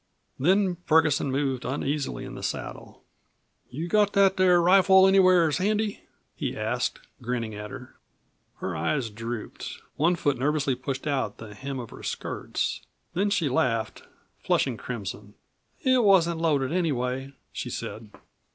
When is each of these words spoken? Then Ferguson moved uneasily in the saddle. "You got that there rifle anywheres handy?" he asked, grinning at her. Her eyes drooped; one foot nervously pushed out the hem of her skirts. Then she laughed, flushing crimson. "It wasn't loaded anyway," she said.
Then 0.39 0.77
Ferguson 0.87 1.31
moved 1.31 1.63
uneasily 1.63 2.25
in 2.25 2.33
the 2.33 2.41
saddle. 2.41 3.03
"You 3.69 3.87
got 3.87 4.13
that 4.13 4.35
there 4.35 4.59
rifle 4.59 5.05
anywheres 5.05 5.59
handy?" 5.59 6.01
he 6.35 6.57
asked, 6.57 7.01
grinning 7.21 7.53
at 7.53 7.69
her. 7.69 7.93
Her 8.55 8.75
eyes 8.75 9.11
drooped; 9.11 9.77
one 9.97 10.15
foot 10.15 10.39
nervously 10.39 10.73
pushed 10.73 11.05
out 11.05 11.37
the 11.37 11.53
hem 11.53 11.77
of 11.77 11.91
her 11.91 12.01
skirts. 12.01 12.81
Then 13.13 13.29
she 13.29 13.47
laughed, 13.47 14.01
flushing 14.39 14.75
crimson. 14.75 15.35
"It 15.81 16.03
wasn't 16.03 16.41
loaded 16.41 16.71
anyway," 16.71 17.33
she 17.51 17.69
said. 17.69 18.09